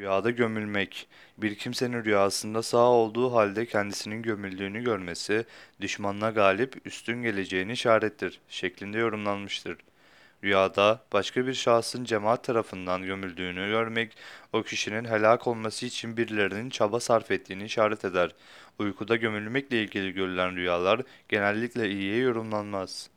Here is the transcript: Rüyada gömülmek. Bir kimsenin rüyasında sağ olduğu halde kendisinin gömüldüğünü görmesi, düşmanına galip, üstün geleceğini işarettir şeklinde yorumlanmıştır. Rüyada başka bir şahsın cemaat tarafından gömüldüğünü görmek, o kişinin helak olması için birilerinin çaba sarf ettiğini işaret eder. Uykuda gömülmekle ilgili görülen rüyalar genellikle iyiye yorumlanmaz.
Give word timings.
Rüyada 0.00 0.30
gömülmek. 0.30 1.08
Bir 1.38 1.54
kimsenin 1.54 2.04
rüyasında 2.04 2.62
sağ 2.62 2.90
olduğu 2.90 3.34
halde 3.34 3.66
kendisinin 3.66 4.22
gömüldüğünü 4.22 4.84
görmesi, 4.84 5.44
düşmanına 5.80 6.30
galip, 6.30 6.86
üstün 6.86 7.22
geleceğini 7.22 7.72
işarettir 7.72 8.40
şeklinde 8.48 8.98
yorumlanmıştır. 8.98 9.76
Rüyada 10.44 11.04
başka 11.12 11.46
bir 11.46 11.54
şahsın 11.54 12.04
cemaat 12.04 12.44
tarafından 12.44 13.02
gömüldüğünü 13.02 13.68
görmek, 13.68 14.16
o 14.52 14.62
kişinin 14.62 15.04
helak 15.04 15.46
olması 15.46 15.86
için 15.86 16.16
birilerinin 16.16 16.70
çaba 16.70 17.00
sarf 17.00 17.30
ettiğini 17.30 17.64
işaret 17.64 18.04
eder. 18.04 18.34
Uykuda 18.78 19.16
gömülmekle 19.16 19.82
ilgili 19.82 20.12
görülen 20.12 20.56
rüyalar 20.56 21.02
genellikle 21.28 21.90
iyiye 21.90 22.16
yorumlanmaz. 22.16 23.10